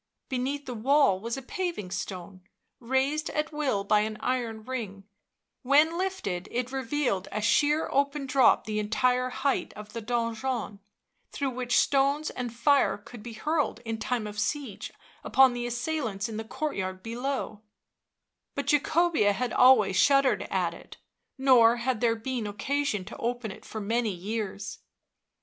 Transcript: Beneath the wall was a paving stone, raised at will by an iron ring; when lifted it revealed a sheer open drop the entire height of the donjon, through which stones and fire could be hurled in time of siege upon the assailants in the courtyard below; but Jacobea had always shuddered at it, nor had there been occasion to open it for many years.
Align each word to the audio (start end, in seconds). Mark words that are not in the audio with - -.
Beneath 0.29 0.65
the 0.65 0.73
wall 0.73 1.19
was 1.19 1.37
a 1.37 1.43
paving 1.43 1.91
stone, 1.91 2.41
raised 2.79 3.29
at 3.29 3.51
will 3.51 3.83
by 3.83 3.99
an 3.99 4.17
iron 4.19 4.63
ring; 4.63 5.03
when 5.61 5.95
lifted 5.95 6.47
it 6.49 6.71
revealed 6.71 7.27
a 7.31 7.39
sheer 7.39 7.87
open 7.91 8.25
drop 8.25 8.63
the 8.65 8.79
entire 8.79 9.29
height 9.29 9.71
of 9.73 9.93
the 9.93 10.01
donjon, 10.01 10.79
through 11.31 11.51
which 11.51 11.77
stones 11.77 12.31
and 12.31 12.51
fire 12.51 12.97
could 12.97 13.21
be 13.21 13.33
hurled 13.33 13.79
in 13.85 13.99
time 13.99 14.25
of 14.25 14.39
siege 14.39 14.91
upon 15.23 15.53
the 15.53 15.67
assailants 15.67 16.27
in 16.27 16.37
the 16.37 16.43
courtyard 16.43 17.03
below; 17.03 17.61
but 18.55 18.65
Jacobea 18.65 19.33
had 19.33 19.53
always 19.53 19.95
shuddered 19.95 20.47
at 20.49 20.73
it, 20.73 20.97
nor 21.37 21.75
had 21.75 22.01
there 22.01 22.15
been 22.15 22.47
occasion 22.47 23.05
to 23.05 23.17
open 23.17 23.51
it 23.51 23.63
for 23.65 23.79
many 23.79 24.09
years. 24.09 24.79